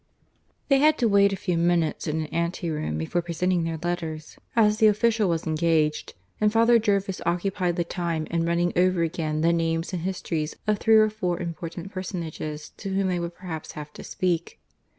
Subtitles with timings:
[0.01, 3.77] (II) They had to wait a few minutes in an ante room before presenting their
[3.77, 9.03] letters, as the official was engaged, and Father Jervis occupied the time in running over
[9.03, 13.35] again the names and histories of three or four important personages to whom they would
[13.35, 14.59] perhaps have to speak.